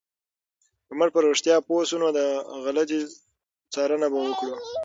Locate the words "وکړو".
4.21-4.53